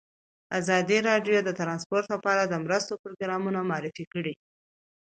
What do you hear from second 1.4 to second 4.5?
د ترانسپورټ لپاره د مرستو پروګرامونه معرفي کړي.